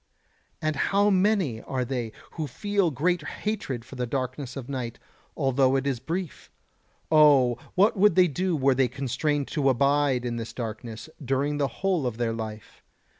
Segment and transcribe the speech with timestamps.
[0.63, 4.97] And how many are they who feel great hatred for the darkness of night,
[5.37, 6.49] although it is brief.
[7.11, 7.59] Oh!
[7.75, 12.07] what would they do were they constrained to abide in this darkness during the whole
[12.07, 12.81] of their life?